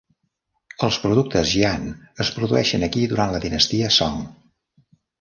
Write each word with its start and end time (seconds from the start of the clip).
Els 0.87 0.97
productes 1.03 1.51
Jian 1.51 1.87
es 2.27 2.33
produïen 2.39 2.89
aquí 2.91 3.07
durant 3.15 3.39
la 3.39 3.45
dinastia 3.49 3.95
Song. 4.01 4.29